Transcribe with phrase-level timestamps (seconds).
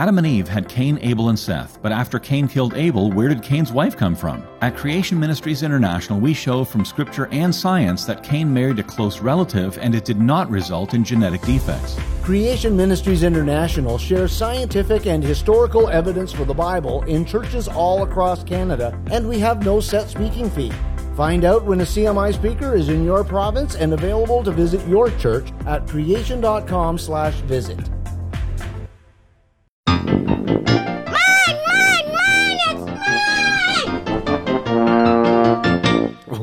[0.00, 3.42] Adam and Eve had Cain, Abel, and Seth, but after Cain killed Abel, where did
[3.42, 4.42] Cain's wife come from?
[4.62, 9.20] At Creation Ministries International, we show from scripture and science that Cain married a close
[9.20, 11.98] relative and it did not result in genetic defects.
[12.22, 18.42] Creation Ministries International shares scientific and historical evidence for the Bible in churches all across
[18.42, 20.72] Canada, and we have no set speaking fee.
[21.14, 25.10] Find out when a CMI speaker is in your province and available to visit your
[25.18, 27.99] church at creation.com/visit.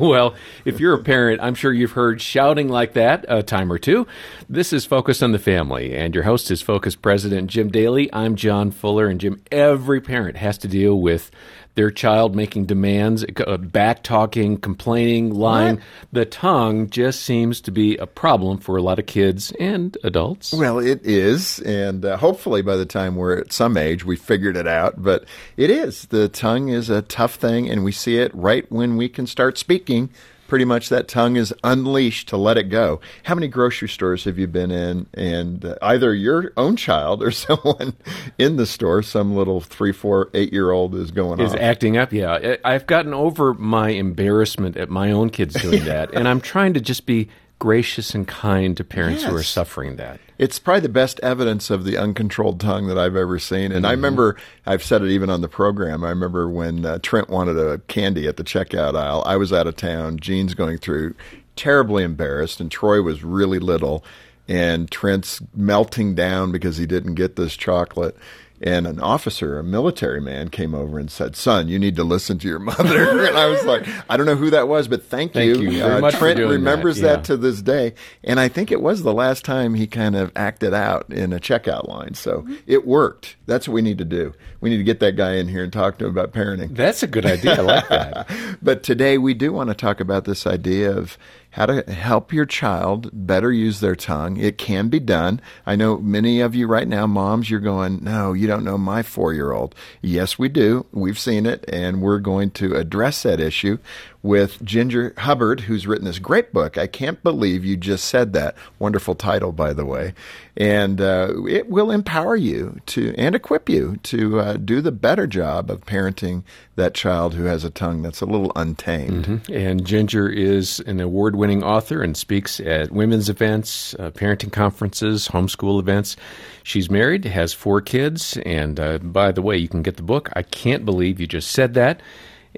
[0.08, 3.78] Well, if you're a parent, I'm sure you've heard shouting like that a time or
[3.78, 4.08] two.
[4.48, 8.10] This is Focus on the Family, and your host is Focus President Jim Daly.
[8.14, 11.30] I'm John Fuller, and Jim, every parent has to deal with
[11.78, 15.76] their child making demands, uh, back talking, complaining, lying.
[15.76, 15.84] What?
[16.12, 20.54] The tongue just seems to be a problem for a lot of kids and adults.
[20.54, 21.60] Well, it is.
[21.60, 24.96] And uh, hopefully by the time we're at some age, we figured it out.
[24.98, 26.08] But it is.
[26.08, 29.60] The tongue is a tough thing, and we see it right when we can start
[29.60, 30.10] speaking
[30.48, 33.00] pretty much that tongue is unleashed to let it go.
[33.24, 37.32] How many grocery stores have you been in, and uh, either your own child or
[37.32, 37.96] someone
[38.38, 41.60] in the store, some little three, four, eight year old is going is off.
[41.60, 42.14] acting up?
[42.14, 46.74] Yeah, I've gotten over my embarrassment at my own kids doing that, and I'm trying
[46.74, 49.32] to just be gracious and kind to parents yes.
[49.32, 50.20] who are suffering that.
[50.38, 53.72] It's probably the best evidence of the uncontrolled tongue that I've ever seen.
[53.72, 53.86] And mm-hmm.
[53.86, 56.04] I remember, I've said it even on the program.
[56.04, 59.24] I remember when uh, Trent wanted a candy at the checkout aisle.
[59.26, 60.18] I was out of town.
[60.20, 61.16] Jean's going through,
[61.56, 64.04] terribly embarrassed, and Troy was really little.
[64.48, 68.16] And Trent's melting down because he didn't get this chocolate
[68.62, 72.40] and an officer, a military man, came over and said, "Son, you need to listen
[72.40, 75.34] to your mother." and I was like, "I don't know who that was, but thank,
[75.34, 77.08] thank you." you uh, Trent remembers that.
[77.08, 77.16] Yeah.
[77.18, 77.26] that.
[77.26, 80.74] to this day, and I think it was the last time he kind of acted
[80.74, 82.14] out in a checkout line.
[82.14, 82.56] So mm-hmm.
[82.66, 83.36] it worked.
[83.46, 84.34] That's what we need to do.
[84.60, 86.76] We need to get that guy in here and talk to him about parenting.
[86.76, 87.56] That's a good idea.
[87.56, 88.30] I like that.
[88.62, 91.18] but today we do want to talk about this idea of
[91.58, 94.38] how to help your child better use their tongue.
[94.38, 95.42] It can be done.
[95.66, 99.02] I know many of you right now, moms, you're going, no, you don't know my
[99.02, 99.74] four year old.
[100.00, 100.86] Yes, we do.
[100.92, 103.80] We've seen it, and we're going to address that issue
[104.24, 106.78] with Ginger Hubbard, who's written this great book.
[106.78, 108.56] I can't believe you just said that.
[108.80, 110.14] Wonderful title, by the way.
[110.56, 115.28] And uh, it will empower you to and equip you to uh, do the better
[115.28, 116.44] job of parenting
[116.76, 119.26] that child who has a tongue that's a little untamed.
[119.26, 119.54] Mm-hmm.
[119.54, 125.28] And Ginger is an award winning author and speaks at women's events, uh, parenting conferences,
[125.28, 126.16] homeschool events.
[126.64, 130.30] She's married, has four kids, and uh, by the way, you can get the book.
[130.34, 132.02] I can't believe you just said that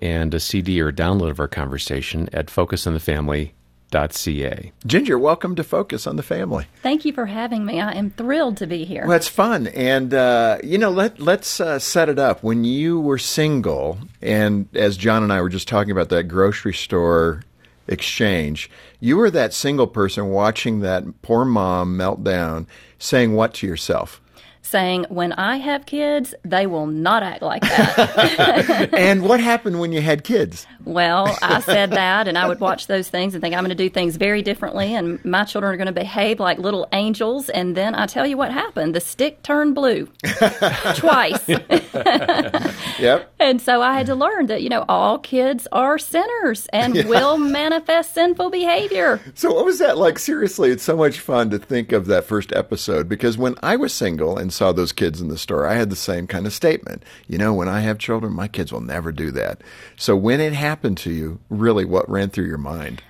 [0.02, 4.72] and a CD or a download of our conversation at focusonthefamily.ca.
[4.86, 6.66] Ginger, welcome to Focus on the Family.
[6.82, 7.82] Thank you for having me.
[7.82, 9.08] I am thrilled to be here.
[9.08, 9.68] Well, it's fun.
[9.68, 12.44] And, uh, you know, let, let's uh, set it up.
[12.44, 16.74] When you were single, and as John and I were just talking about that grocery
[16.74, 17.44] store
[17.88, 22.68] exchange, you were that single person watching that poor mom melt down,
[23.00, 24.22] saying what to yourself?
[24.62, 28.94] Saying, When I have kids, they will not act like that.
[28.98, 30.68] and what happened when you had kids?
[30.86, 33.76] Well, I said that, and I would watch those things and think I'm going to
[33.76, 37.50] do things very differently, and my children are going to behave like little angels.
[37.50, 40.08] And then I tell you what happened the stick turned blue
[40.96, 41.48] twice.
[43.00, 43.32] yep.
[43.40, 47.06] And so I had to learn that, you know, all kids are sinners and yeah.
[47.06, 49.20] will manifest sinful behavior.
[49.36, 50.20] So, what was that like?
[50.20, 53.94] Seriously, it's so much fun to think of that first episode because when I was
[53.94, 57.04] single and saw those kids in the store, I had the same kind of statement.
[57.28, 59.62] You know, when I have children, my kids will never do that.
[59.98, 63.04] So, when it happened, happened to you, really what ran through your mind?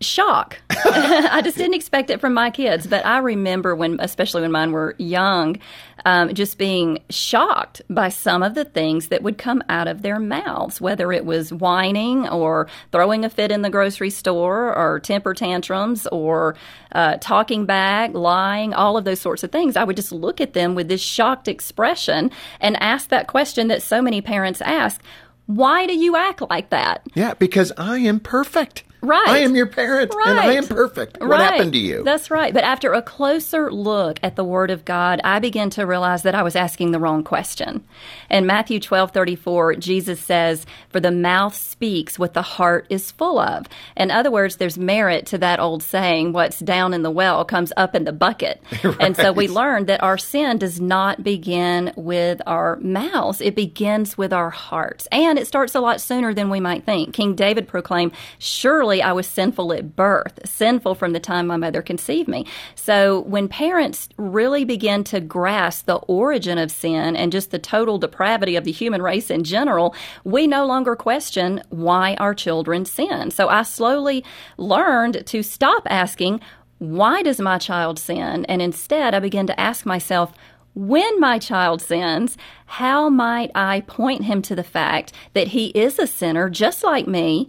[0.00, 0.58] Shock.
[0.70, 4.72] I just didn't expect it from my kids, but I remember when, especially when mine
[4.72, 5.58] were young,
[6.04, 10.18] um, just being shocked by some of the things that would come out of their
[10.18, 15.32] mouths, whether it was whining or throwing a fit in the grocery store or temper
[15.32, 16.54] tantrums or
[16.92, 19.76] uh, talking back, lying, all of those sorts of things.
[19.76, 23.82] I would just look at them with this shocked expression and ask that question that
[23.82, 25.00] so many parents ask
[25.46, 27.02] why do you act like that?
[27.14, 28.84] Yeah, because I am perfect.
[29.04, 29.28] Right.
[29.28, 30.28] I am your parent right.
[30.28, 31.20] and I am perfect.
[31.20, 31.52] What right.
[31.52, 32.02] happened to you?
[32.02, 32.54] That's right.
[32.54, 36.34] But after a closer look at the Word of God, I began to realize that
[36.34, 37.84] I was asking the wrong question.
[38.30, 43.38] In Matthew 12 34, Jesus says, For the mouth speaks what the heart is full
[43.38, 43.66] of.
[43.96, 47.72] In other words, there's merit to that old saying, What's down in the well comes
[47.76, 48.62] up in the bucket.
[48.84, 48.96] right.
[49.00, 54.16] And so we learned that our sin does not begin with our mouths, it begins
[54.16, 55.06] with our hearts.
[55.12, 57.14] And it starts a lot sooner than we might think.
[57.14, 61.82] King David proclaimed, Surely I was sinful at birth, sinful from the time my mother
[61.82, 62.46] conceived me.
[62.74, 67.98] So when parents really begin to grasp the origin of sin and just the total
[67.98, 69.94] depravity of the human race in general,
[70.24, 73.30] we no longer question why our children sin.
[73.30, 74.24] So I slowly
[74.56, 76.40] learned to stop asking,
[76.78, 78.44] why does my child sin?
[78.46, 80.32] And instead, I began to ask myself,
[80.74, 82.36] when my child sins,
[82.66, 87.06] how might I point him to the fact that he is a sinner just like
[87.06, 87.48] me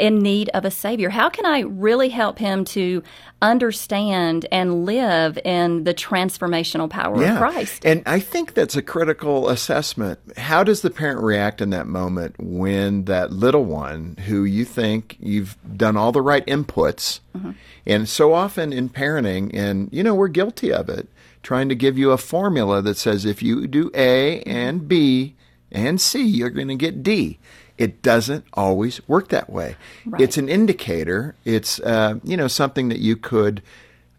[0.00, 1.10] in need of a Savior?
[1.10, 3.02] How can I really help him to
[3.42, 7.32] understand and live in the transformational power yeah.
[7.32, 7.84] of Christ?
[7.84, 10.18] And I think that's a critical assessment.
[10.36, 15.16] How does the parent react in that moment when that little one who you think
[15.20, 17.52] you've done all the right inputs, mm-hmm.
[17.86, 21.08] and so often in parenting, and you know, we're guilty of it
[21.42, 25.34] trying to give you a formula that says if you do A and B
[25.72, 27.38] and C, you're going to get D.
[27.80, 29.74] It doesn't always work that way.
[30.04, 30.20] Right.
[30.20, 31.34] It's an indicator.
[31.46, 33.62] It's uh, you know something that you could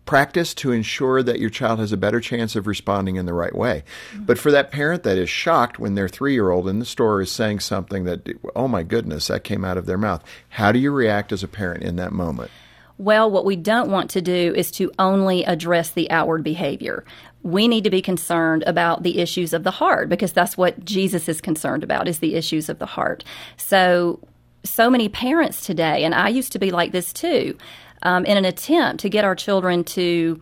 [0.05, 3.55] practice to ensure that your child has a better chance of responding in the right
[3.55, 3.83] way.
[4.13, 4.23] Mm-hmm.
[4.23, 7.21] But for that parent that is shocked when their three year old in the store
[7.21, 10.79] is saying something that, oh my goodness, that came out of their mouth, how do
[10.79, 12.49] you react as a parent in that moment?
[12.97, 17.05] Well, what we don't want to do is to only address the outward behavior.
[17.43, 21.27] We need to be concerned about the issues of the heart because that's what Jesus
[21.27, 23.23] is concerned about is the issues of the heart.
[23.57, 24.19] So
[24.63, 27.57] so many parents today, and I used to be like this too,
[28.03, 30.41] um, in an attempt to get our children to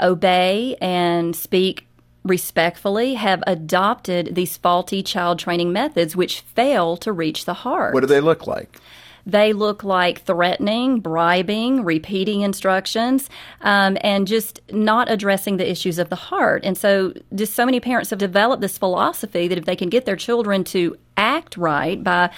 [0.00, 1.86] obey and speak
[2.24, 7.94] respectfully, have adopted these faulty child training methods which fail to reach the heart.
[7.94, 8.80] What do they look like?
[9.26, 13.28] They look like threatening, bribing, repeating instructions,
[13.60, 16.64] um, and just not addressing the issues of the heart.
[16.64, 20.04] And so, just so many parents have developed this philosophy that if they can get
[20.04, 22.30] their children to act right by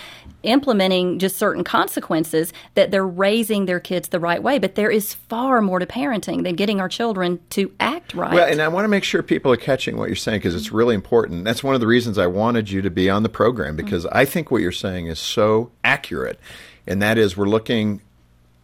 [0.42, 4.58] implementing just certain consequences that they're raising their kids the right way.
[4.58, 8.32] But there is far more to parenting than getting our children to act right.
[8.32, 10.72] Well and i want to make sure people are catching what you're saying because it's
[10.72, 11.44] really important.
[11.44, 14.16] That's one of the reasons i wanted you to be on the program because mm-hmm.
[14.16, 16.38] i think what you're saying is so accurate.
[16.86, 18.00] And that is we're looking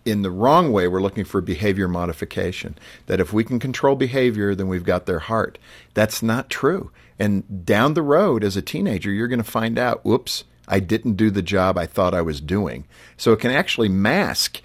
[0.04, 2.76] in the wrong way, we're looking for behavior modification.
[3.06, 5.58] That if we can control behavior, then we've got their heart.
[5.94, 6.90] That's not true.
[7.18, 11.14] And down the road, as a teenager, you're going to find out, whoops, I didn't
[11.14, 12.84] do the job I thought I was doing.
[13.16, 14.60] So it can actually mask.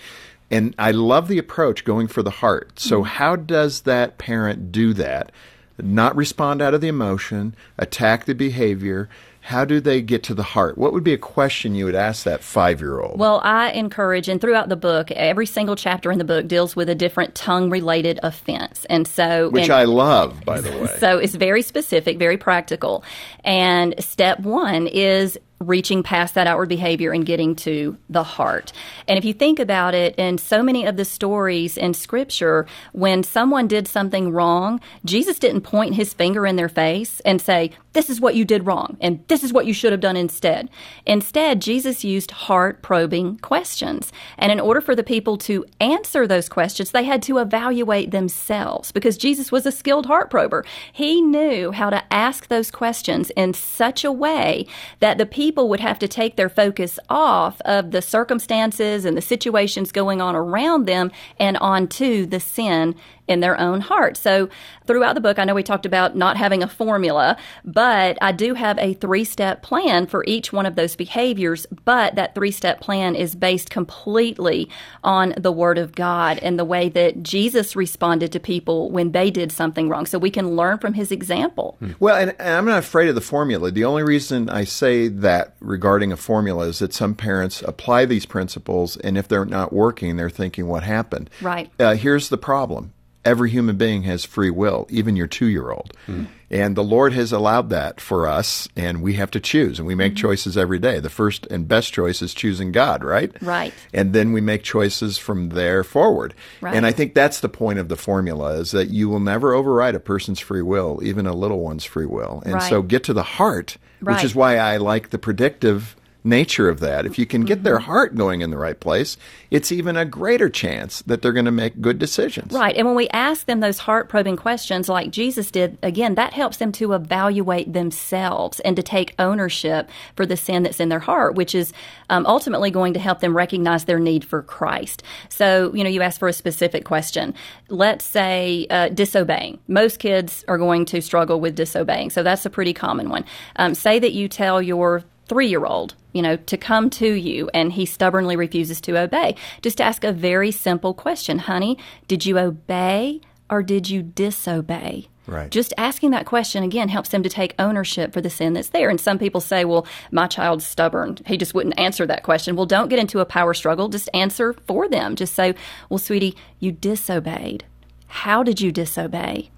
[0.51, 2.79] And I love the approach going for the heart.
[2.79, 3.09] So, mm-hmm.
[3.09, 5.31] how does that parent do that?
[5.77, 9.09] Not respond out of the emotion, attack the behavior,
[9.41, 10.77] how do they get to the heart?
[10.77, 13.19] What would be a question you would ask that five year old?
[13.19, 16.89] Well, I encourage, and throughout the book, every single chapter in the book deals with
[16.89, 18.85] a different tongue related offense.
[18.89, 20.97] And so, which and, I love, by the way.
[20.99, 23.03] So it's very specific, very practical.
[23.43, 28.71] And step one is reaching past that outward behavior and getting to the heart.
[29.07, 33.23] And if you think about it, in so many of the stories in Scripture, when
[33.23, 38.09] someone did something wrong, Jesus didn't point his finger in their face and say, This
[38.09, 40.69] is what you did wrong, and this is what you should have done instead.
[41.05, 44.13] Instead, Jesus used heart probing questions.
[44.37, 48.91] And in order for the people to answer those questions, they had to evaluate themselves
[48.91, 50.63] because Jesus was a skilled heart prober.
[50.93, 54.65] He knew how to ask those questions in such a way
[54.99, 59.17] that the people people would have to take their focus off of the circumstances and
[59.17, 62.93] the situations going on around them and onto the sin
[63.29, 64.17] in their own heart.
[64.17, 64.49] So,
[64.87, 68.55] throughout the book, I know we talked about not having a formula, but I do
[68.55, 71.67] have a three step plan for each one of those behaviors.
[71.85, 74.67] But that three step plan is based completely
[75.03, 79.29] on the Word of God and the way that Jesus responded to people when they
[79.29, 80.07] did something wrong.
[80.07, 81.77] So, we can learn from his example.
[81.79, 81.91] Hmm.
[81.99, 83.69] Well, and, and I'm not afraid of the formula.
[83.69, 88.25] The only reason I say that regarding a formula is that some parents apply these
[88.25, 91.29] principles, and if they're not working, they're thinking, what happened?
[91.41, 91.69] Right.
[91.79, 92.93] Uh, here's the problem
[93.29, 95.93] every human being has free will, even your two year old.
[96.07, 96.27] Mm.
[96.49, 99.77] And the Lord has allowed that for us, and we have to choose.
[99.77, 100.27] And we make mm-hmm.
[100.27, 100.99] choices every day.
[100.99, 103.31] The first and best choice is choosing God, right?
[103.39, 103.71] Right.
[103.93, 106.33] And then we make choices from there forward.
[106.59, 106.75] Right.
[106.75, 109.93] And I think that's the point of the formula is that you will never override
[109.93, 112.41] a person's free will, even a little one's free will.
[112.43, 112.69] And right.
[112.69, 114.15] so get to the heart, right.
[114.15, 117.05] which is why I like the predictive nature of that.
[117.05, 117.85] If you can get their mm-hmm.
[117.85, 119.17] heart going in the right place,
[119.51, 122.53] it's even a greater chance that they're going to make good decisions.
[122.53, 122.75] Right.
[122.75, 126.57] And when we ask them those heart probing questions like Jesus did, again, that helps
[126.57, 131.35] them to evaluate themselves and to take ownership for the sin that's in their heart,
[131.35, 131.71] which is
[132.09, 135.03] um, ultimately going to help them recognize their need for Christ.
[135.29, 137.33] So, you know, you ask for a specific question.
[137.69, 139.59] Let's say uh, disobeying.
[139.67, 142.09] Most kids are going to struggle with disobeying.
[142.09, 143.25] So that's a pretty common one.
[143.55, 147.49] Um, say that you tell your three year old, you know, to come to you
[147.53, 152.37] and he stubbornly refuses to obey, just ask a very simple question Honey, did you
[152.37, 155.07] obey or did you disobey?
[155.29, 155.51] Right.
[155.51, 158.89] Just asking that question again helps them to take ownership for the sin that's there.
[158.89, 161.19] And some people say, well, my child's stubborn.
[161.27, 162.55] He just wouldn't answer that question.
[162.55, 163.89] Well, don't get into a power struggle.
[163.89, 165.15] Just answer for them.
[165.15, 165.53] Just say,
[165.87, 167.63] well, sweetie, you disobeyed.
[168.07, 169.51] How did you disobey?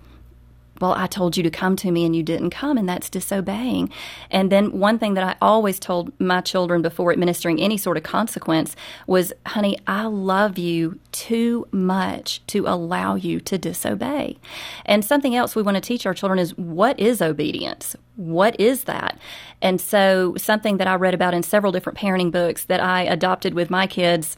[0.82, 3.92] Well, I told you to come to me and you didn't come, and that's disobeying.
[4.30, 8.04] And then one thing that I always told my children before administering any sort of
[8.04, 8.76] consequence
[9.08, 14.38] was, honey, I love you too much to allow you to disobey.
[14.86, 17.96] And something else we want to teach our children is what is obedience?
[18.16, 19.18] What is that?
[19.62, 23.54] And so, something that I read about in several different parenting books that I adopted
[23.54, 24.38] with my kids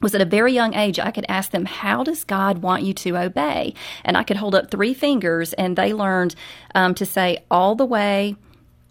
[0.00, 2.94] was at a very young age, I could ask them, How does God want you
[2.94, 3.74] to obey?
[4.04, 6.34] And I could hold up three fingers, and they learned
[6.74, 8.36] um, to say, All the way,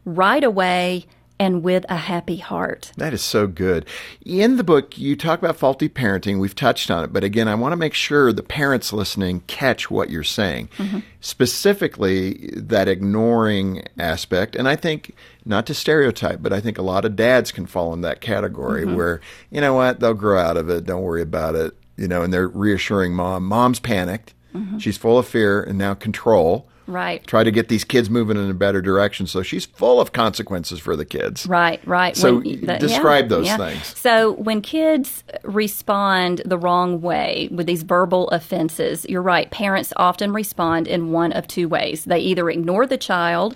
[0.06, 1.06] right away,
[1.40, 2.92] and with a happy heart.
[2.98, 3.86] That is so good.
[4.26, 6.40] In the book, you talk about faulty parenting.
[6.40, 9.90] We've touched on it, but again, I want to make sure the parents listening catch
[9.90, 10.70] what you're saying.
[10.78, 11.00] Mm-hmm.
[11.22, 14.56] Specifically, that ignoring aspect.
[14.56, 15.16] And I think,
[15.46, 18.86] not to stereotype, but I think a lot of dads can fall in that category
[18.86, 18.96] mm-hmm.
[18.96, 20.86] where, you know what, they'll grow out of it.
[20.86, 21.76] Don't worry about it.
[21.96, 23.46] You know, and they're reassuring mom.
[23.46, 24.34] Mom's panicked.
[24.54, 24.78] Mm-hmm.
[24.78, 26.68] She's full of fear and now control.
[26.90, 27.26] Right.
[27.28, 29.28] Try to get these kids moving in a better direction.
[29.28, 31.46] So she's full of consequences for the kids.
[31.46, 32.18] Right, right.
[32.18, 33.58] So when, the, describe yeah, those yeah.
[33.58, 33.98] things.
[34.00, 39.50] So when kids respond the wrong way with these verbal offenses, you're right.
[39.52, 42.06] Parents often respond in one of two ways.
[42.06, 43.56] They either ignore the child,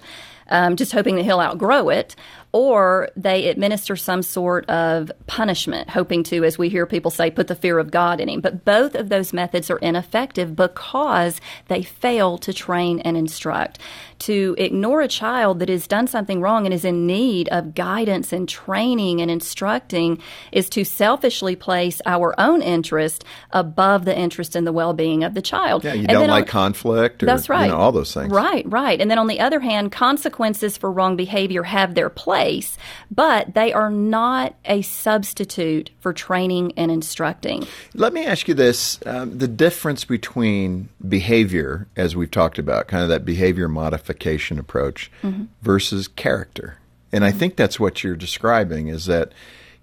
[0.49, 2.15] um, just hoping that he'll outgrow it,
[2.53, 7.47] or they administer some sort of punishment, hoping to, as we hear people say, put
[7.47, 8.41] the fear of God in him.
[8.41, 13.79] But both of those methods are ineffective because they fail to train and instruct.
[14.19, 18.31] To ignore a child that has done something wrong and is in need of guidance
[18.31, 24.63] and training and instructing is to selfishly place our own interest above the interest in
[24.63, 25.83] the well being of the child.
[25.83, 27.65] Yeah, you and don't like on, conflict or that's right.
[27.65, 28.31] You know, all those things.
[28.31, 29.01] Right, right.
[29.01, 32.77] And then on the other hand, consequences for wrong behavior have their place place,
[33.09, 37.65] but they are not a substitute for training and instructing.
[37.93, 43.03] Let me ask you this um, the difference between behavior, as we've talked about, kind
[43.03, 45.45] of that behavior modification approach, mm-hmm.
[45.61, 46.77] versus character.
[47.11, 49.31] And I think that's what you're describing is that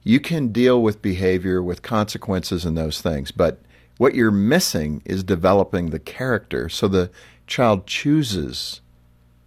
[0.02, 3.60] you can deal with behavior with consequences and those things, but
[3.98, 7.10] what you're missing is developing the character so the
[7.46, 8.80] child chooses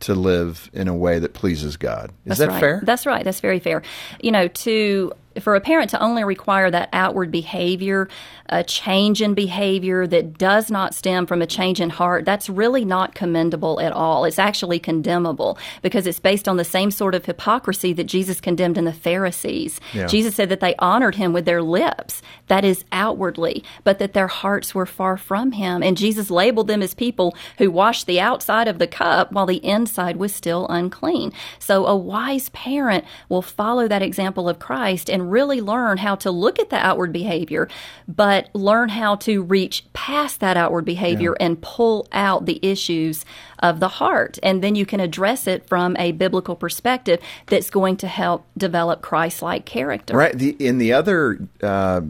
[0.04, 2.12] to live in a way that pleases God.
[2.26, 2.60] Is That's that right.
[2.60, 2.82] fair?
[2.84, 3.24] That's right.
[3.24, 3.82] That's very fair.
[4.22, 8.08] You know, to for a parent to only require that outward behavior,
[8.50, 12.86] a change in behavior that does not stem from a change in heart, that's really
[12.86, 14.26] not commendable at all.
[14.26, 18.78] It's actually condemnable because it's based on the same sort of hypocrisy that Jesus condemned
[18.78, 19.80] in the Pharisees.
[19.94, 20.08] Yeah.
[20.08, 24.28] Jesus said that they honored him with their lips, that is outwardly, but that their
[24.28, 25.82] hearts were far from him.
[25.82, 29.64] And Jesus labeled them as people who washed the outside of the cup while the
[29.66, 31.32] inside was still unclean.
[31.60, 36.32] So a wise parent will follow that example of Christ and really learn how to
[36.32, 37.70] look at the outward behavior,
[38.08, 41.46] but learn how to reach past that outward behavior yeah.
[41.46, 43.26] and pull out the issues
[43.60, 44.38] of the heart.
[44.44, 49.02] And then you can address it from a biblical perspective that's going to help develop
[49.02, 50.16] Christ like character.
[50.16, 50.38] Right.
[50.38, 51.40] The, in the other.
[51.62, 52.02] Uh,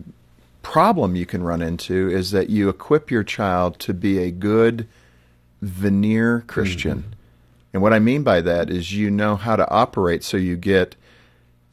[0.62, 4.88] problem you can run into is that you equip your child to be a good
[5.62, 7.00] veneer Christian.
[7.00, 7.12] Mm-hmm.
[7.74, 10.96] And what I mean by that is you know how to operate so you get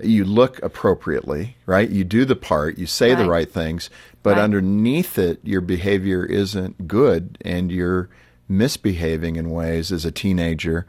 [0.04, 1.88] you look appropriately, right?
[1.88, 3.22] You do the part, you say right.
[3.22, 3.90] the right things,
[4.22, 4.42] but right.
[4.42, 8.08] underneath it, your behavior isn't good and you're
[8.48, 10.86] misbehaving in ways as a teenager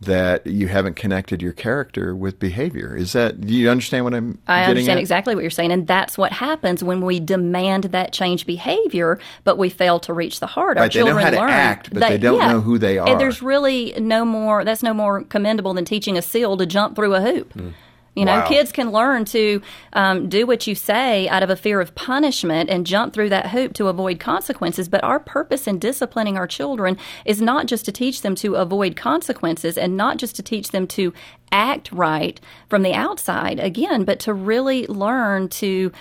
[0.00, 2.96] that you haven't connected your character with behavior.
[2.96, 4.38] Is that do you understand what I'm saying?
[4.46, 5.00] I understand at?
[5.00, 9.58] exactly what you're saying and that's what happens when we demand that change behavior but
[9.58, 10.78] we fail to reach the heart.
[10.78, 12.60] Our right, children they know how learn to act but they, they don't yeah, know
[12.62, 13.08] who they are.
[13.08, 16.96] And there's really no more that's no more commendable than teaching a seal to jump
[16.96, 17.52] through a hoop.
[17.52, 17.74] Mm.
[18.16, 18.48] You know, wow.
[18.48, 19.62] kids can learn to
[19.92, 23.50] um, do what you say out of a fear of punishment and jump through that
[23.50, 24.88] hoop to avoid consequences.
[24.88, 28.96] But our purpose in disciplining our children is not just to teach them to avoid
[28.96, 31.14] consequences and not just to teach them to
[31.52, 35.92] act right from the outside, again, but to really learn to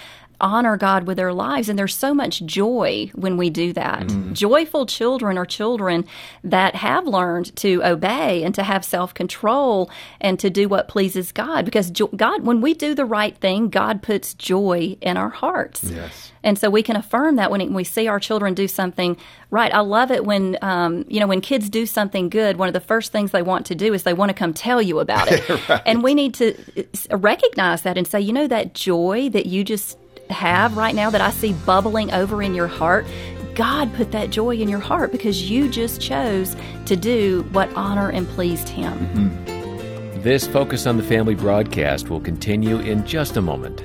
[0.42, 1.70] honor God with their lives.
[1.70, 4.04] And there's so much joy when we do that.
[4.04, 4.34] Mm-hmm.
[4.34, 6.06] Joyful children are children
[6.44, 9.90] that have learned to obey and to have self control
[10.22, 11.66] and to do what pleases God.
[11.66, 15.84] Because God, when we do the right thing, God puts joy in our hearts.
[15.84, 16.32] Yes.
[16.44, 19.18] And so we can affirm that when we see our children do something
[19.52, 19.74] right.
[19.74, 22.80] I love it when, um, you know, when kids do something good, one of the
[22.80, 25.48] first things they want to do is they want to come tell you about it.
[25.70, 25.82] right.
[25.86, 26.56] And we need to
[27.12, 29.98] uh, recognize that and say, you know, that joy that you just
[30.30, 33.06] have right now that I see bubbling over in your heart,
[33.56, 36.56] God put that joy in your heart because you just chose
[36.86, 38.94] to do what honor and pleased Him.
[38.94, 40.22] Mm-hmm.
[40.22, 43.82] This Focus on the Family broadcast will continue in just a moment.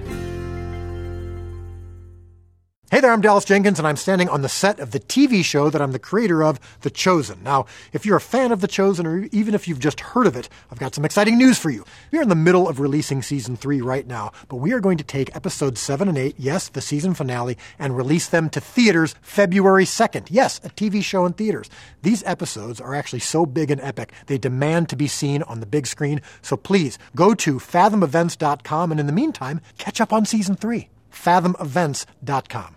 [2.94, 5.68] Hey there, I'm Dallas Jenkins, and I'm standing on the set of the TV show
[5.68, 7.42] that I'm the creator of, The Chosen.
[7.42, 10.36] Now, if you're a fan of The Chosen, or even if you've just heard of
[10.36, 11.84] it, I've got some exciting news for you.
[12.12, 14.96] We are in the middle of releasing season three right now, but we are going
[14.98, 19.16] to take episodes seven and eight, yes, the season finale, and release them to theaters
[19.22, 20.28] February 2nd.
[20.30, 21.68] Yes, a TV show in theaters.
[22.02, 25.66] These episodes are actually so big and epic, they demand to be seen on the
[25.66, 26.22] big screen.
[26.42, 30.90] So please go to fathomevents.com, and in the meantime, catch up on season three.
[31.10, 32.76] fathomevents.com.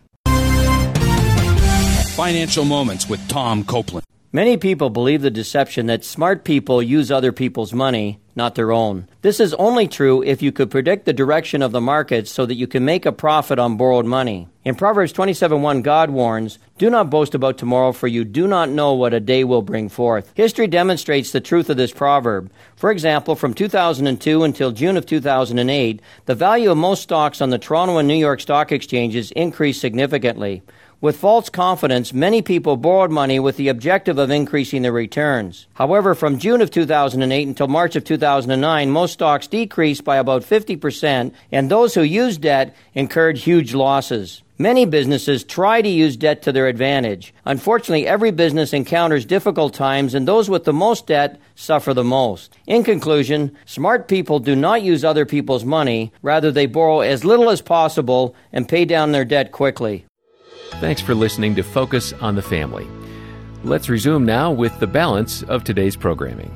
[2.17, 4.03] Financial Moments with Tom Copeland.
[4.31, 9.07] Many people believe the deception that smart people use other people's money, not their own.
[9.21, 12.55] This is only true if you could predict the direction of the market so that
[12.55, 14.47] you can make a profit on borrowed money.
[14.65, 18.93] In Proverbs 27:1, God warns, "Do not boast about tomorrow, for you do not know
[18.93, 22.49] what a day will bring forth." History demonstrates the truth of this proverb.
[22.75, 27.59] For example, from 2002 until June of 2008, the value of most stocks on the
[27.59, 30.63] Toronto and New York stock exchanges increased significantly.
[30.99, 35.67] With false confidence, many people borrowed money with the objective of increasing their returns.
[35.75, 41.33] However, from June of 2008 until March of 2009, most stocks decreased by about 50%,
[41.51, 44.41] and those who used debt incurred huge losses.
[44.57, 47.31] Many businesses try to use debt to their advantage.
[47.45, 52.57] Unfortunately, every business encounters difficult times, and those with the most debt suffer the most.
[52.65, 57.51] In conclusion, smart people do not use other people's money, rather, they borrow as little
[57.51, 60.05] as possible and pay down their debt quickly.
[60.75, 62.87] Thanks for listening to Focus on the Family.
[63.63, 66.55] Let's resume now with the balance of today's programming.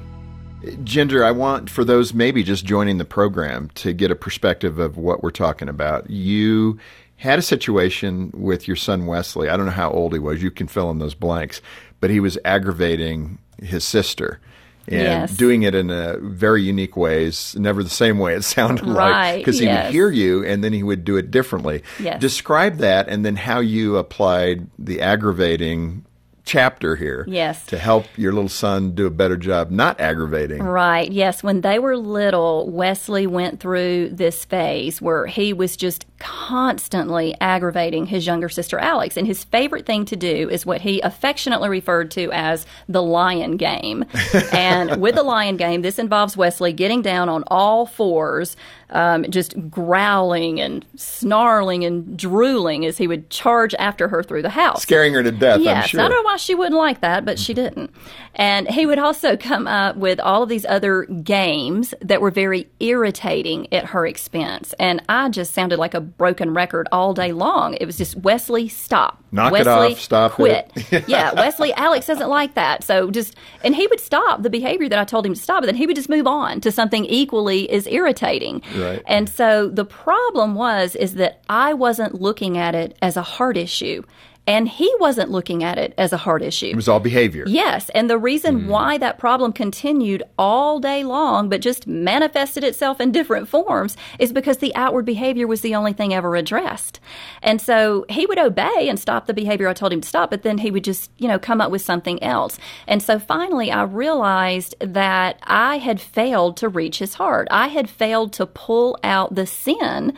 [0.83, 4.95] Ginger, I want for those maybe just joining the program to get a perspective of
[4.95, 6.07] what we're talking about.
[6.09, 6.77] You
[7.17, 9.49] had a situation with your son Wesley.
[9.49, 10.43] I don't know how old he was.
[10.43, 11.61] You can fill in those blanks,
[11.99, 14.39] but he was aggravating his sister
[14.87, 15.37] and yes.
[15.37, 19.37] doing it in a very unique ways, never the same way it sounded right, like,
[19.37, 19.85] because he yes.
[19.85, 21.83] would hear you and then he would do it differently.
[21.99, 22.19] Yes.
[22.19, 26.05] Describe that and then how you applied the aggravating
[26.43, 27.65] chapter here yes.
[27.67, 30.61] to help your little son do a better job not aggravating.
[30.63, 31.11] Right.
[31.11, 31.43] Yes.
[31.43, 38.05] When they were little, Wesley went through this phase where he was just constantly aggravating
[38.05, 39.17] his younger sister Alex.
[39.17, 43.57] And his favorite thing to do is what he affectionately referred to as the lion
[43.57, 44.05] game.
[44.53, 48.55] and with the lion game, this involves Wesley getting down on all fours
[48.91, 54.49] um, just growling and snarling and drooling as he would charge after her through the
[54.49, 54.81] house.
[54.81, 55.99] Scaring her to death, yes, I'm sure.
[56.01, 57.63] I don't know why she wouldn't like that, but she mm-hmm.
[57.63, 57.91] didn't.
[58.35, 62.69] And he would also come up with all of these other games that were very
[62.79, 64.73] irritating at her expense.
[64.79, 67.75] And I just sounded like a broken record all day long.
[67.75, 69.23] It was just, Wesley, stop.
[69.33, 70.71] Knock Wesley, it off, stop quit.
[70.75, 71.07] it.
[71.07, 72.83] yeah, Wesley, Alex doesn't like that.
[72.83, 75.67] So just, and he would stop the behavior that I told him to stop, but
[75.67, 78.61] then he would just move on to something equally as irritating.
[78.75, 79.01] Right.
[79.07, 83.57] And so the problem was, is that I wasn't looking at it as a heart
[83.57, 84.03] issue.
[84.47, 86.65] And he wasn't looking at it as a heart issue.
[86.65, 87.43] It was all behavior.
[87.47, 87.89] Yes.
[87.89, 88.67] And the reason Mm.
[88.67, 94.33] why that problem continued all day long, but just manifested itself in different forms, is
[94.33, 96.99] because the outward behavior was the only thing ever addressed.
[97.43, 100.41] And so he would obey and stop the behavior I told him to stop, but
[100.41, 102.57] then he would just, you know, come up with something else.
[102.87, 107.47] And so finally, I realized that I had failed to reach his heart.
[107.51, 110.13] I had failed to pull out the sin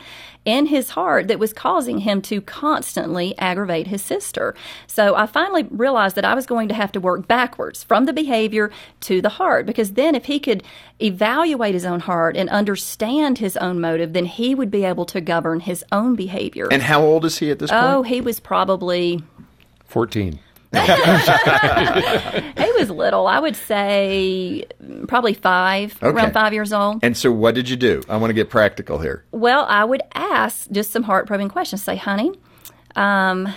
[0.45, 4.53] in his heart that was causing him to constantly aggravate his sister.
[4.88, 8.13] So I finally realized that I was going to have to work backwards from the
[8.13, 10.63] behavior to the heart because then if he could
[10.99, 15.21] evaluate his own heart and understand his own motive, then he would be able to
[15.21, 16.67] govern his own behavior.
[16.71, 17.93] And how old is he at this oh, point?
[17.93, 19.23] oh, he was probably
[19.86, 20.39] 14.
[20.73, 23.27] He was little.
[23.27, 24.65] I would say
[25.07, 26.07] probably five, Okay.
[26.15, 26.99] around five years old.
[27.03, 28.01] And so what did you do?
[28.09, 29.23] I want to get practical here.
[29.31, 31.83] Well, I would ask just some heart probing questions.
[31.83, 32.31] Say, honey,
[32.95, 33.53] um,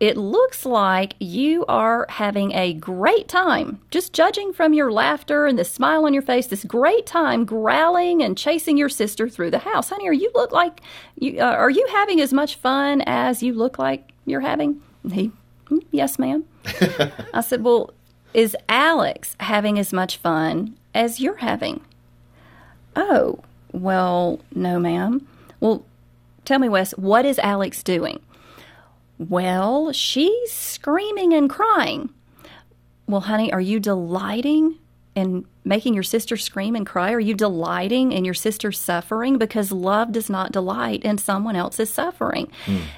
[0.00, 3.80] it looks like you are having a great time.
[3.90, 8.22] Just judging from your laughter and the smile on your face, this great time growling
[8.22, 9.90] and chasing your sister through the house.
[9.90, 10.80] Honey, are you look like
[11.16, 14.82] you uh, are you having as much fun as you look like you're having?
[15.10, 15.32] He, "Mm,
[15.80, 15.88] Mm-hmm.
[15.92, 16.44] yes, ma'am.
[17.34, 17.92] I said, well,
[18.32, 21.80] is Alex having as much fun as you're having?
[22.96, 23.40] Oh,
[23.72, 25.26] well, no, ma'am.
[25.60, 25.84] Well,
[26.44, 28.20] tell me, Wes, what is Alex doing?
[29.18, 32.10] Well, she's screaming and crying.
[33.06, 34.76] Well, honey, are you delighting
[35.14, 37.12] in making your sister scream and cry?
[37.12, 39.38] Are you delighting in your sister's suffering?
[39.38, 42.50] Because love does not delight in someone else's suffering.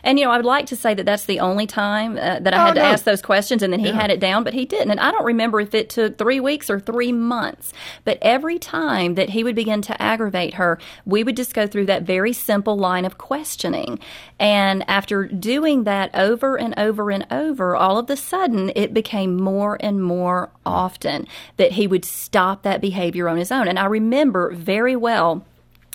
[0.03, 2.53] And, you know, I would like to say that that's the only time uh, that
[2.53, 2.87] I had to no.
[2.87, 4.91] ask those questions and then he had it down, but he didn't.
[4.91, 7.73] And I don't remember if it took three weeks or three months.
[8.05, 11.87] But every time that he would begin to aggravate her, we would just go through
[11.87, 13.99] that very simple line of questioning.
[14.39, 19.37] And after doing that over and over and over, all of a sudden it became
[19.37, 21.27] more and more often
[21.57, 23.69] that he would stop that behavior on his own.
[23.69, 25.45] And I remember very well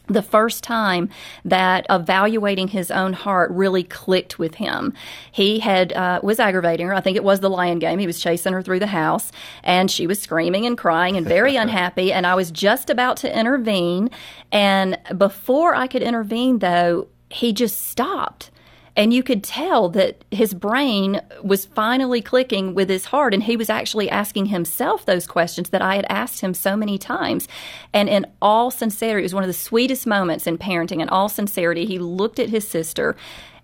[0.08, 1.10] the first time
[1.46, 4.94] that evaluating his own heart really clicked with him.
[5.32, 6.94] He had uh, was aggravating her.
[6.94, 8.00] I think it was the lion game.
[8.00, 9.32] He was chasing her through the house,
[9.64, 12.12] and she was screaming and crying and very unhappy.
[12.12, 14.10] And I was just about to intervene,
[14.52, 18.52] and before I could intervene, though, he just stopped.
[18.96, 23.56] And you could tell that his brain was finally clicking with his heart, and he
[23.56, 27.48] was actually asking himself those questions that I had asked him so many times.
[27.94, 31.02] And in all sincerity, it was one of the sweetest moments in parenting.
[31.02, 33.16] In all sincerity, he looked at his sister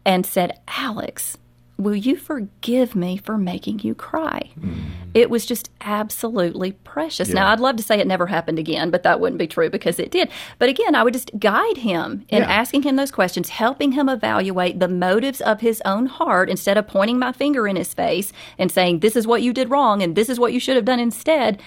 [0.05, 1.37] and said, Alex,
[1.77, 4.49] will you forgive me for making you cry?
[4.59, 4.75] Mm.
[5.13, 7.29] It was just absolutely precious.
[7.29, 9.99] Now, I'd love to say it never happened again, but that wouldn't be true because
[9.99, 10.29] it did.
[10.59, 12.49] But again, I would just guide him in Yeah.
[12.49, 16.87] asking him those questions, helping him evaluate the motives of his own heart instead of
[16.87, 20.15] pointing my finger in his face and saying, This is what you did wrong and
[20.15, 21.61] this is what you should have done instead.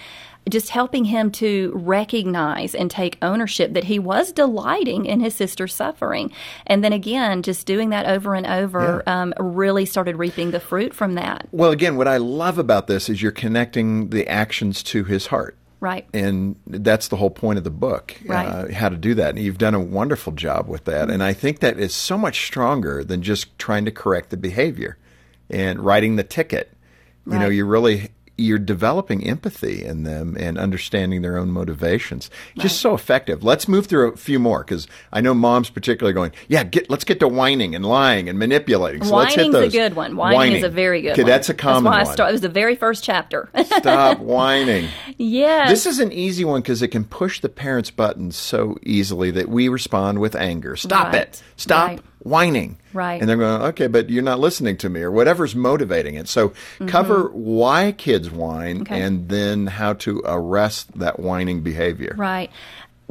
[0.51, 5.73] Just helping him to recognize and take ownership that he was delighting in his sister's
[5.73, 6.31] suffering.
[6.67, 10.93] And then again, just doing that over and over um, really started reaping the fruit
[10.93, 11.47] from that.
[11.51, 15.57] Well, again, what I love about this is you're connecting the actions to his heart.
[15.79, 16.07] Right.
[16.13, 18.45] And that's the whole point of the book, Right.
[18.45, 19.29] uh, how to do that.
[19.29, 21.09] And you've done a wonderful job with that.
[21.09, 24.97] And I think that is so much stronger than just trying to correct the behavior
[25.49, 26.73] and writing the ticket.
[27.25, 28.09] You know, you're really
[28.41, 32.29] you're developing empathy in them and understanding their own motivations.
[32.57, 33.43] Just so effective.
[33.43, 37.03] Let's move through a few more because I know moms particularly going, yeah, get let's
[37.03, 39.03] get to whining and lying and manipulating.
[39.03, 40.15] So let's hit Whining's a good one.
[40.15, 41.29] Whining, is a very good okay, one.
[41.29, 42.13] that's a common That's why I one.
[42.13, 43.49] start, it was the very first chapter.
[43.65, 44.87] Stop whining.
[45.17, 45.67] Yeah.
[45.69, 49.49] This is an easy one because it can push the parents' buttons so easily that
[49.49, 50.75] we respond with anger.
[50.75, 51.21] Stop Right.
[51.23, 51.43] it.
[51.57, 52.01] Stop Right.
[52.23, 52.77] Whining.
[52.93, 53.19] Right.
[53.19, 56.27] And they're going, okay, but you're not listening to me or whatever's motivating it.
[56.27, 56.53] So
[56.87, 58.81] cover why kids whine Mm-hmm.
[58.93, 59.01] Okay.
[59.01, 62.13] and then how to arrest that whining behavior.
[62.17, 62.51] Right.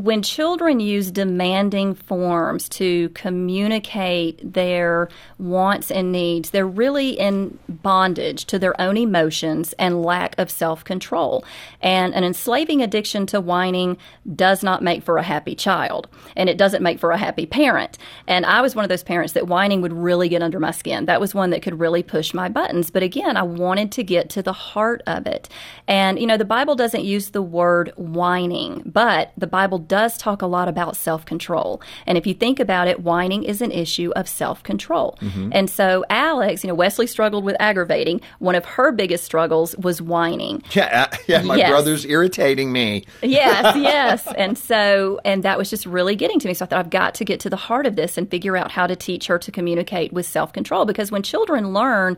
[0.00, 8.46] When children use demanding forms to communicate their wants and needs, they're really in bondage
[8.46, 11.44] to their own emotions and lack of self control.
[11.82, 13.98] And an enslaving addiction to whining
[14.34, 17.98] does not make for a happy child, and it doesn't make for a happy parent.
[18.26, 21.04] And I was one of those parents that whining would really get under my skin.
[21.04, 22.90] That was one that could really push my buttons.
[22.90, 25.50] But again, I wanted to get to the heart of it.
[25.86, 30.40] And, you know, the Bible doesn't use the word whining, but the Bible does talk
[30.40, 31.83] a lot about self control.
[32.07, 35.18] And if you think about it, whining is an issue of self control.
[35.53, 38.22] And so, Alex, you know, Wesley struggled with aggravating.
[38.38, 40.62] One of her biggest struggles was whining.
[40.72, 41.68] Yeah, uh, yeah, my Yes.
[41.70, 43.05] brother's irritating me.
[43.22, 44.26] yes, yes.
[44.38, 46.55] And so, and that was just really getting to me.
[46.55, 48.70] So I thought, I've got to get to the heart of this and figure out
[48.70, 50.85] how to teach her to communicate with self control.
[50.87, 52.16] Because when children learn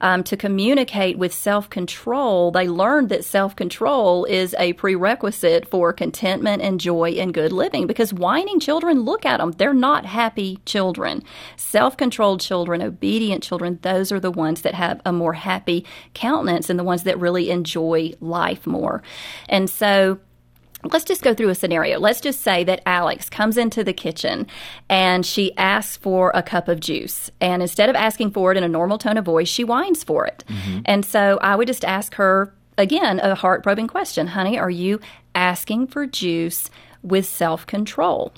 [0.00, 5.92] um, to communicate with self control, they learned that self control is a prerequisite for
[5.92, 7.86] contentment and joy and good living.
[7.86, 11.22] Because whining children, look at them, they're not happy children.
[11.56, 16.70] Self controlled children, obedient children, those are the ones that have a more happy countenance
[16.70, 19.02] and the ones that really enjoy life more.
[19.48, 20.18] And so,
[20.92, 21.98] Let's just go through a scenario.
[21.98, 24.46] Let's just say that Alex comes into the kitchen
[24.88, 27.30] and she asks for a cup of juice.
[27.40, 30.26] And instead of asking for it in a normal tone of voice, she whines for
[30.26, 30.44] it.
[30.48, 30.80] Mm-hmm.
[30.84, 35.00] And so I would just ask her, again, a heart probing question Honey, are you
[35.34, 36.70] asking for juice
[37.02, 38.32] with self control?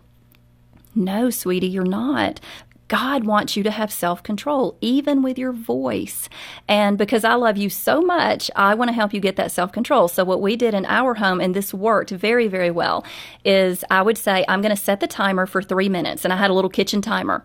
[0.94, 2.40] No, sweetie, you're not.
[2.88, 6.28] God wants you to have self control, even with your voice.
[6.68, 9.72] And because I love you so much, I want to help you get that self
[9.72, 10.08] control.
[10.08, 13.04] So, what we did in our home, and this worked very, very well,
[13.44, 16.24] is I would say, I'm going to set the timer for three minutes.
[16.24, 17.44] And I had a little kitchen timer.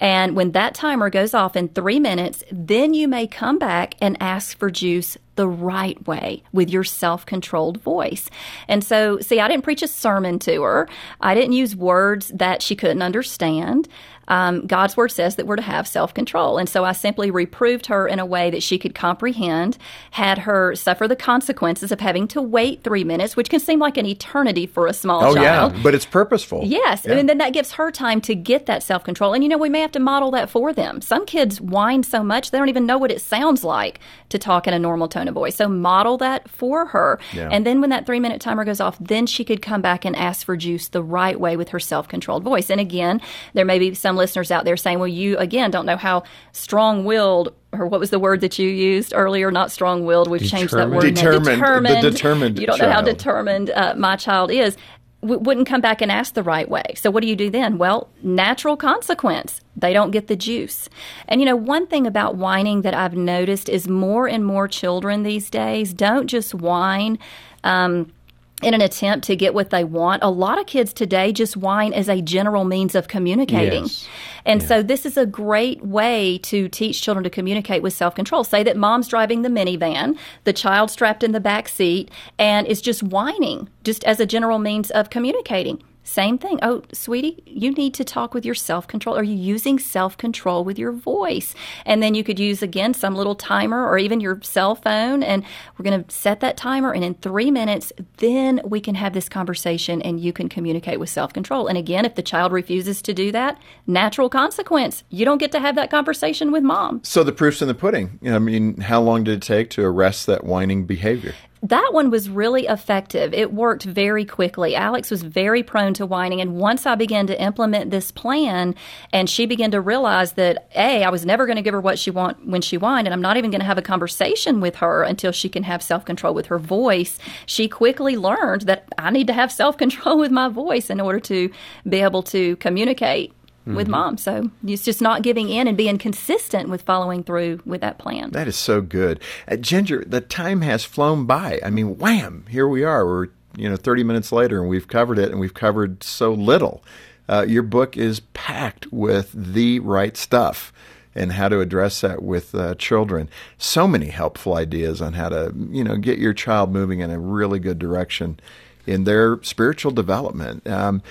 [0.00, 4.16] And when that timer goes off in three minutes, then you may come back and
[4.20, 8.28] ask for juice the right way with your self controlled voice.
[8.66, 10.88] And so, see, I didn't preach a sermon to her,
[11.20, 13.88] I didn't use words that she couldn't understand
[14.28, 16.58] um, God's word says that we're to have self control.
[16.58, 19.78] And so I simply reproved her in a way that she could comprehend,
[20.12, 23.96] had her suffer the consequences of having to wait three minutes, which can seem like
[23.96, 25.74] an eternity for a small oh, child.
[25.74, 26.62] yeah, but it's purposeful.
[26.64, 27.14] Yes, Yeah.
[27.14, 29.32] and then that gives her time to get that self control.
[29.34, 31.00] And you know, we may have to model that for them.
[31.00, 33.98] Some kids whine so much they don't even know what it sounds like
[34.28, 35.56] to talk in a normal tone of voice.
[35.56, 37.20] So model that for her.
[37.32, 37.48] Yeah.
[37.52, 40.16] And then when that three minute timer goes off, then she could come back and
[40.16, 42.70] ask for juice the right way with her self controlled voice.
[42.70, 43.20] And again,
[43.54, 47.04] there may be some listeners out there saying, well, you again don't know how strong
[47.04, 49.50] willed or what was the word that you used earlier?
[49.50, 50.28] Not strong willed.
[50.28, 51.02] We've changed that word.
[51.02, 51.44] Determined.
[51.44, 52.02] The Determined.
[52.14, 54.76] determined You don't know how determined uh, my child is.
[55.20, 56.94] W- wouldn't come back and ask the right way.
[56.96, 57.76] So what do you do then?
[57.76, 59.60] Well, natural consequence.
[59.80, 60.88] They don't get the juice.
[61.28, 65.22] And you know, one thing about whining that I've noticed is more and more children
[65.22, 67.18] these days don't just whine.
[67.64, 68.12] Um,
[68.60, 71.92] in an attempt to get what they want, a lot of kids today just whine
[71.92, 73.84] as a general means of communicating.
[73.84, 74.08] Yes.
[74.44, 78.42] And so this is a great way to teach children to communicate with self-control.
[78.44, 82.80] Say that mom's driving the minivan, the child strapped in the back seat and is
[82.80, 85.80] just whining just as a general means of communicating.
[86.08, 86.58] Same thing.
[86.62, 89.14] Oh, sweetie, you need to talk with your self control.
[89.14, 91.54] Are you using self control with your voice?
[91.84, 95.22] And then you could use again some little timer or even your cell phone.
[95.22, 95.44] And
[95.76, 96.94] we're going to set that timer.
[96.94, 101.10] And in three minutes, then we can have this conversation and you can communicate with
[101.10, 101.66] self control.
[101.66, 105.04] And again, if the child refuses to do that, natural consequence.
[105.10, 107.02] You don't get to have that conversation with mom.
[107.04, 108.18] So the proof's in the pudding.
[108.24, 111.34] I mean, how long did it take to arrest that whining behavior?
[111.62, 113.34] That one was really effective.
[113.34, 114.76] It worked very quickly.
[114.76, 116.40] Alex was very prone to whining.
[116.40, 118.74] And once I began to implement this plan
[119.12, 121.98] and she began to realize that, A, I was never going to give her what
[121.98, 124.76] she want when she whined, and I'm not even going to have a conversation with
[124.76, 127.18] her until she can have self control with her voice.
[127.46, 131.20] She quickly learned that I need to have self control with my voice in order
[131.20, 131.50] to
[131.88, 133.32] be able to communicate
[133.74, 134.16] with mom.
[134.18, 138.30] So it's just not giving in and being consistent with following through with that plan.
[138.30, 139.20] That is so good.
[139.46, 141.60] Uh, Ginger, the time has flown by.
[141.64, 143.06] I mean, wham, here we are.
[143.06, 146.82] We're, you know, 30 minutes later and we've covered it and we've covered so little.
[147.28, 150.72] Uh, your book is packed with the right stuff
[151.14, 153.28] and how to address that with uh, children.
[153.58, 157.18] So many helpful ideas on how to, you know, get your child moving in a
[157.18, 158.38] really good direction
[158.86, 160.66] in their spiritual development.
[160.66, 161.02] Um,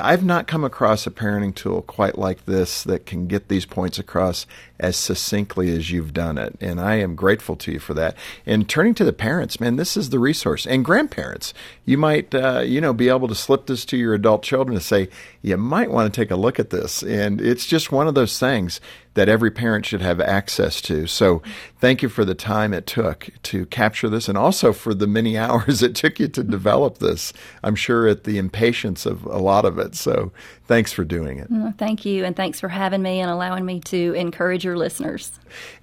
[0.00, 3.98] I've not come across a parenting tool quite like this that can get these points
[3.98, 4.46] across
[4.80, 6.56] as succinctly as you've done it.
[6.60, 8.16] And I am grateful to you for that.
[8.46, 10.66] And turning to the parents, man, this is the resource.
[10.66, 11.52] And grandparents,
[11.84, 14.82] you might, uh, you know, be able to slip this to your adult children and
[14.82, 15.08] say,
[15.42, 17.02] you might want to take a look at this.
[17.02, 18.80] And it's just one of those things
[19.14, 21.06] that every parent should have access to.
[21.06, 21.42] So
[21.78, 25.36] thank you for the time it took to capture this and also for the many
[25.42, 27.32] hours it took you to develop this.
[27.62, 29.94] I'm sure at the impatience of a lot of it.
[29.94, 30.32] So
[30.66, 31.48] thanks for doing it.
[31.50, 35.32] Well, Thank you, and thanks for having me and allowing me to encourage your listeners.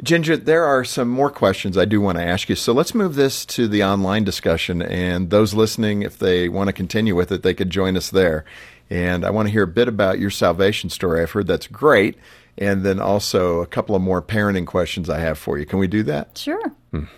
[0.01, 2.55] Ginger, there are some more questions I do want to ask you.
[2.55, 4.81] So let's move this to the online discussion.
[4.81, 8.45] And those listening, if they want to continue with it, they could join us there.
[8.89, 11.21] And I want to hear a bit about your salvation story.
[11.21, 12.17] I've heard that's great.
[12.57, 15.65] And then also a couple of more parenting questions I have for you.
[15.65, 16.37] Can we do that?
[16.37, 16.73] Sure.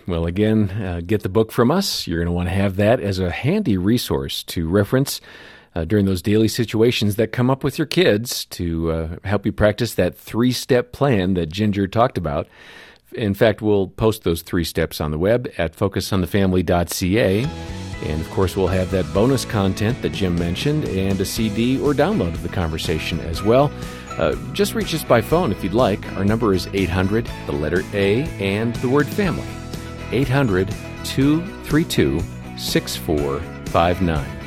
[0.06, 2.06] Well, again, uh, get the book from us.
[2.06, 5.20] You're going to want to have that as a handy resource to reference
[5.74, 9.52] uh, during those daily situations that come up with your kids to uh, help you
[9.52, 12.46] practice that three step plan that Ginger talked about.
[13.12, 17.44] In fact, we'll post those three steps on the web at focusonthefamily.ca.
[18.04, 21.92] And of course, we'll have that bonus content that Jim mentioned and a CD or
[21.92, 23.70] download of the conversation as well.
[24.18, 26.04] Uh, just reach us by phone if you'd like.
[26.12, 29.46] Our number is 800, the letter A, and the word family.
[30.10, 30.68] 800
[31.04, 32.22] 232
[32.56, 34.42] 6459.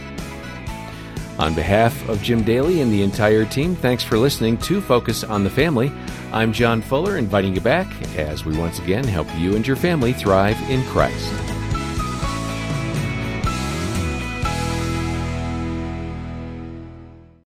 [1.38, 5.44] On behalf of Jim Daly and the entire team, thanks for listening to Focus on
[5.44, 5.92] the Family.
[6.32, 10.14] I'm John Fuller, inviting you back as we once again help you and your family
[10.14, 11.55] thrive in Christ.